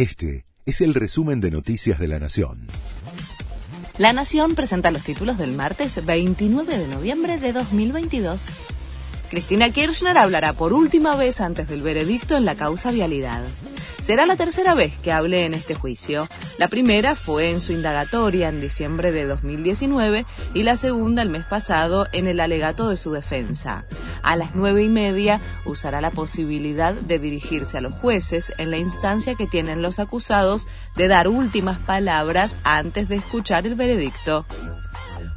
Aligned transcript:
Este 0.00 0.46
es 0.64 0.80
el 0.80 0.94
resumen 0.94 1.42
de 1.42 1.50
Noticias 1.50 1.98
de 1.98 2.08
la 2.08 2.18
Nación. 2.18 2.68
La 3.98 4.14
Nación 4.14 4.54
presenta 4.54 4.90
los 4.90 5.04
títulos 5.04 5.36
del 5.36 5.52
martes 5.52 6.02
29 6.02 6.78
de 6.78 6.88
noviembre 6.88 7.36
de 7.36 7.52
2022. 7.52 8.46
Cristina 9.28 9.68
Kirchner 9.68 10.16
hablará 10.16 10.54
por 10.54 10.72
última 10.72 11.16
vez 11.16 11.42
antes 11.42 11.68
del 11.68 11.82
veredicto 11.82 12.38
en 12.38 12.46
la 12.46 12.54
causa 12.54 12.90
vialidad. 12.92 13.42
Será 14.10 14.26
la 14.26 14.34
tercera 14.34 14.74
vez 14.74 14.92
que 15.04 15.12
hable 15.12 15.46
en 15.46 15.54
este 15.54 15.76
juicio. 15.76 16.26
La 16.58 16.66
primera 16.66 17.14
fue 17.14 17.50
en 17.50 17.60
su 17.60 17.72
indagatoria 17.72 18.48
en 18.48 18.60
diciembre 18.60 19.12
de 19.12 19.24
2019 19.24 20.26
y 20.52 20.64
la 20.64 20.76
segunda 20.76 21.22
el 21.22 21.28
mes 21.28 21.44
pasado 21.44 22.08
en 22.10 22.26
el 22.26 22.40
alegato 22.40 22.88
de 22.88 22.96
su 22.96 23.12
defensa. 23.12 23.84
A 24.24 24.34
las 24.34 24.56
nueve 24.56 24.82
y 24.82 24.88
media 24.88 25.38
usará 25.64 26.00
la 26.00 26.10
posibilidad 26.10 26.92
de 26.92 27.20
dirigirse 27.20 27.78
a 27.78 27.82
los 27.82 27.92
jueces 27.92 28.52
en 28.58 28.72
la 28.72 28.78
instancia 28.78 29.36
que 29.36 29.46
tienen 29.46 29.80
los 29.80 30.00
acusados 30.00 30.66
de 30.96 31.06
dar 31.06 31.28
últimas 31.28 31.78
palabras 31.78 32.56
antes 32.64 33.08
de 33.08 33.14
escuchar 33.14 33.64
el 33.64 33.76
veredicto. 33.76 34.44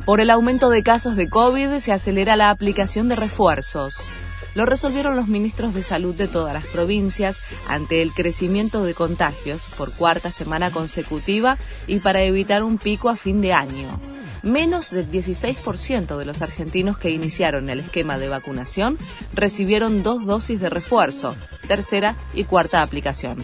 Por 0.04 0.20
el 0.20 0.32
aumento 0.32 0.72
de 0.72 0.82
casos 0.82 1.16
de 1.16 1.30
COVID 1.30 1.78
se 1.78 1.94
acelera 1.94 2.36
la 2.36 2.50
aplicación 2.50 3.08
de 3.08 3.18
refuerzos 3.18 4.10
lo 4.56 4.66
resolvieron 4.66 5.16
los 5.16 5.28
ministros 5.28 5.74
de 5.74 5.84
salud 5.84 6.16
de 6.16 6.28
todas 6.28 6.54
las 6.54 6.66
provincias 6.66 7.42
ante 7.68 8.02
el 8.02 8.12
crecimiento 8.12 8.84
de 8.84 8.94
contagios 8.94 9.68
por 9.78 9.94
cuarta 9.94 10.32
semana 10.32 10.72
consecutiva 10.72 11.58
y 11.88 12.00
para 12.00 12.22
evitar 12.24 12.64
un 12.64 12.78
pico 12.78 13.10
a 13.10 13.16
fin 13.16 13.42
de 13.42 13.54
año. 13.54 14.00
Menos 14.44 14.92
del 14.92 15.10
16% 15.10 16.18
de 16.18 16.26
los 16.26 16.42
argentinos 16.42 16.98
que 16.98 17.12
iniciaron 17.12 17.70
el 17.70 17.80
esquema 17.80 18.18
de 18.18 18.28
vacunación 18.28 18.98
recibieron 19.34 20.04
dos 20.04 20.26
dosis 20.26 20.60
de 20.60 20.70
refuerzo, 20.70 21.36
tercera 21.68 22.16
y 22.34 22.44
cuarta 22.44 22.82
aplicación. 22.82 23.38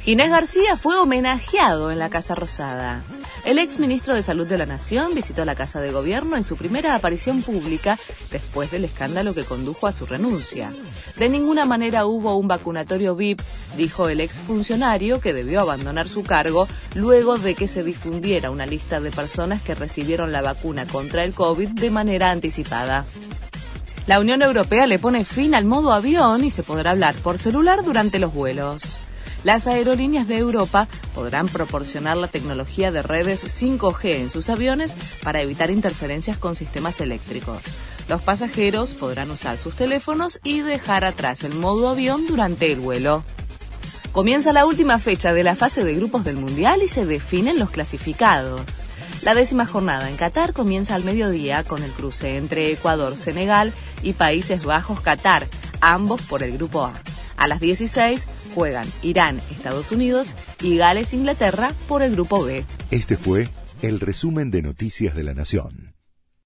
Ginés 0.00 0.30
García 0.30 0.76
fue 0.76 0.96
homenajeado 0.98 1.90
en 1.90 1.98
la 1.98 2.10
Casa 2.10 2.34
Rosada. 2.34 3.02
El 3.44 3.58
ex 3.58 3.78
ministro 3.78 4.14
de 4.14 4.22
Salud 4.22 4.46
de 4.46 4.58
la 4.58 4.66
Nación 4.66 5.14
visitó 5.14 5.44
la 5.44 5.54
Casa 5.54 5.80
de 5.80 5.92
Gobierno 5.92 6.36
en 6.36 6.44
su 6.44 6.56
primera 6.56 6.94
aparición 6.94 7.42
pública 7.42 7.98
después 8.30 8.70
del 8.70 8.84
escándalo 8.84 9.34
que 9.34 9.44
condujo 9.44 9.86
a 9.86 9.92
su 9.92 10.06
renuncia. 10.06 10.70
De 11.16 11.28
ninguna 11.28 11.64
manera 11.64 12.06
hubo 12.06 12.36
un 12.36 12.48
vacunatorio 12.48 13.16
VIP, 13.16 13.40
dijo 13.76 14.08
el 14.08 14.20
ex 14.20 14.38
funcionario 14.38 15.20
que 15.20 15.32
debió 15.32 15.60
abandonar 15.60 16.08
su 16.08 16.22
cargo 16.22 16.68
luego 16.94 17.38
de 17.38 17.54
que 17.54 17.68
se 17.68 17.82
difundiera 17.82 18.50
una 18.50 18.66
lista 18.66 19.00
de 19.00 19.10
personas 19.10 19.60
que 19.60 19.74
recibieron 19.74 20.32
la 20.32 20.42
vacuna 20.42 20.86
contra 20.86 21.24
el 21.24 21.34
COVID 21.34 21.70
de 21.70 21.90
manera 21.90 22.30
anticipada. 22.30 23.04
La 24.06 24.20
Unión 24.20 24.42
Europea 24.42 24.86
le 24.86 25.00
pone 25.00 25.24
fin 25.24 25.54
al 25.54 25.64
modo 25.64 25.92
avión 25.92 26.44
y 26.44 26.50
se 26.52 26.62
podrá 26.62 26.92
hablar 26.92 27.14
por 27.16 27.38
celular 27.38 27.82
durante 27.82 28.20
los 28.20 28.32
vuelos. 28.32 28.98
Las 29.46 29.68
aerolíneas 29.68 30.26
de 30.26 30.38
Europa 30.38 30.88
podrán 31.14 31.46
proporcionar 31.46 32.16
la 32.16 32.26
tecnología 32.26 32.90
de 32.90 33.00
redes 33.00 33.44
5G 33.44 34.16
en 34.16 34.28
sus 34.28 34.50
aviones 34.50 34.96
para 35.22 35.40
evitar 35.40 35.70
interferencias 35.70 36.36
con 36.36 36.56
sistemas 36.56 37.00
eléctricos. 37.00 37.62
Los 38.08 38.22
pasajeros 38.22 38.94
podrán 38.94 39.30
usar 39.30 39.56
sus 39.56 39.76
teléfonos 39.76 40.40
y 40.42 40.62
dejar 40.62 41.04
atrás 41.04 41.44
el 41.44 41.54
modo 41.54 41.90
avión 41.90 42.26
durante 42.26 42.72
el 42.72 42.80
vuelo. 42.80 43.22
Comienza 44.10 44.52
la 44.52 44.66
última 44.66 44.98
fecha 44.98 45.32
de 45.32 45.44
la 45.44 45.54
fase 45.54 45.84
de 45.84 45.94
grupos 45.94 46.24
del 46.24 46.38
Mundial 46.38 46.82
y 46.82 46.88
se 46.88 47.06
definen 47.06 47.60
los 47.60 47.70
clasificados. 47.70 48.84
La 49.22 49.36
décima 49.36 49.64
jornada 49.64 50.10
en 50.10 50.16
Qatar 50.16 50.54
comienza 50.54 50.96
al 50.96 51.04
mediodía 51.04 51.62
con 51.62 51.84
el 51.84 51.92
cruce 51.92 52.36
entre 52.36 52.72
Ecuador, 52.72 53.16
Senegal 53.16 53.72
y 54.02 54.14
Países 54.14 54.64
Bajos, 54.64 55.00
Qatar, 55.02 55.46
ambos 55.80 56.22
por 56.22 56.42
el 56.42 56.58
grupo 56.58 56.84
A. 56.84 56.94
A 57.36 57.48
las 57.48 57.60
16 57.60 58.26
juegan 58.54 58.86
Irán, 59.02 59.40
Estados 59.50 59.92
Unidos 59.92 60.34
y 60.62 60.76
Gales, 60.76 61.12
Inglaterra 61.12 61.72
por 61.88 62.02
el 62.02 62.12
grupo 62.12 62.44
B. 62.44 62.64
Este 62.90 63.16
fue 63.16 63.48
el 63.82 64.00
resumen 64.00 64.50
de 64.50 64.62
Noticias 64.62 65.14
de 65.14 65.22
la 65.22 65.34
Nación. 65.34 65.85